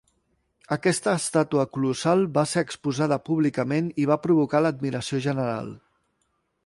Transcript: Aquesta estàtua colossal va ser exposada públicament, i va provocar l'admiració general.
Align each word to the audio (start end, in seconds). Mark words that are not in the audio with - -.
Aquesta 0.75 1.11
estàtua 1.19 1.65
colossal 1.77 2.25
va 2.37 2.45
ser 2.53 2.63
exposada 2.69 3.19
públicament, 3.29 3.93
i 4.05 4.09
va 4.13 4.19
provocar 4.25 4.63
l'admiració 4.67 5.21
general. 5.27 5.71